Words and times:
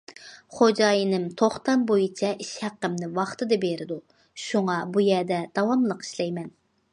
خوجايىنىم 0.59 1.27
توختام 1.41 1.83
بويىچە 1.91 2.31
ئىش 2.45 2.49
ھەققىمنى 2.67 3.11
ۋاقتىدا 3.19 3.59
بېرىدۇ، 3.67 3.99
شۇڭا 4.47 4.79
بۇ 4.97 5.05
يەردە 5.11 5.39
داۋاملىق 5.61 6.05
ئىشلەيمەن. 6.09 6.51